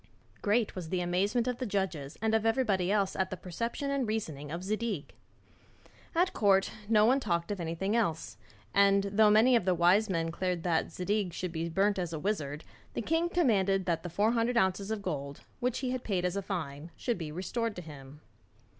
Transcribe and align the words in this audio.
Great 0.41 0.73
was 0.73 0.89
the 0.89 0.99
amazement 0.99 1.47
of 1.47 1.59
the 1.59 1.65
judges 1.67 2.17
and 2.23 2.33
of 2.33 2.43
everybody 2.43 2.91
else 2.91 3.15
at 3.15 3.29
the 3.29 3.37
perception 3.37 3.91
and 3.91 4.07
reasoning 4.07 4.51
of 4.51 4.63
Zadig. 4.63 5.13
At 6.15 6.33
court, 6.33 6.71
no 6.89 7.05
one 7.05 7.19
talked 7.19 7.51
of 7.51 7.59
anything 7.59 7.95
else; 7.95 8.35
and 8.73 9.03
though 9.03 9.29
many 9.29 9.55
of 9.55 9.63
the 9.63 9.75
wise 9.75 10.09
men 10.09 10.25
declared 10.25 10.63
that 10.63 10.91
Zadig 10.91 11.33
should 11.33 11.51
be 11.51 11.69
burnt 11.69 11.99
as 11.99 12.13
a 12.13 12.19
wizard, 12.19 12.63
the 12.95 13.03
king 13.03 13.29
commanded 13.29 13.85
that 13.85 14.01
the 14.01 14.09
four 14.09 14.31
hundred 14.31 14.57
ounces 14.57 14.89
of 14.89 15.03
gold, 15.03 15.41
which 15.59 15.77
he 15.85 15.91
had 15.91 16.03
paid 16.03 16.25
as 16.25 16.35
a 16.35 16.41
fine, 16.41 16.89
should 16.97 17.19
be 17.19 17.31
restored 17.31 17.75
to 17.75 17.83
him. 17.83 18.21